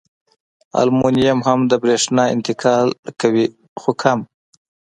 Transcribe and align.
المونیم 0.79 1.37
هم 1.47 1.59
د 1.71 1.73
برېښنا 1.83 2.23
انتقال 2.35 2.87
کوي 3.21 3.45
خو 3.79 3.91
کم. 4.01 4.19